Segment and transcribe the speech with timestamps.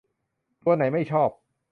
[0.63, 1.29] ตัวไหนไม่ชอบ